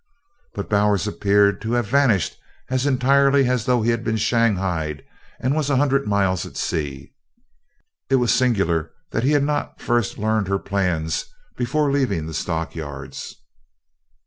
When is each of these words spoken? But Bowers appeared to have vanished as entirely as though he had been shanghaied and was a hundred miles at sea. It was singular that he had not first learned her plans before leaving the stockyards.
But 0.55 0.67
Bowers 0.67 1.05
appeared 1.07 1.61
to 1.61 1.73
have 1.73 1.85
vanished 1.85 2.35
as 2.69 2.87
entirely 2.87 3.47
as 3.47 3.65
though 3.67 3.83
he 3.83 3.91
had 3.91 4.03
been 4.03 4.17
shanghaied 4.17 5.03
and 5.39 5.53
was 5.53 5.69
a 5.69 5.75
hundred 5.75 6.07
miles 6.07 6.43
at 6.43 6.57
sea. 6.57 7.13
It 8.09 8.15
was 8.15 8.33
singular 8.33 8.89
that 9.11 9.23
he 9.23 9.33
had 9.33 9.43
not 9.43 9.79
first 9.79 10.17
learned 10.17 10.47
her 10.47 10.57
plans 10.57 11.25
before 11.55 11.91
leaving 11.91 12.25
the 12.25 12.33
stockyards. 12.33 13.43